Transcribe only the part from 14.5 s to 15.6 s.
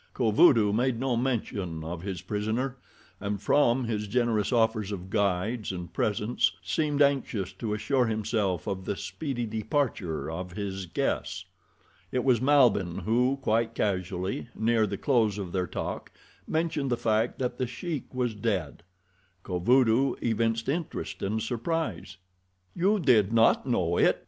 near the close of